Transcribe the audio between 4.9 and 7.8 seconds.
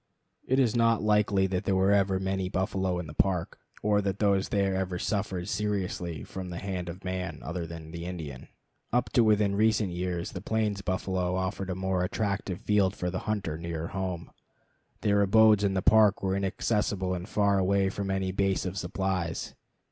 suffered seriously from the hand of man other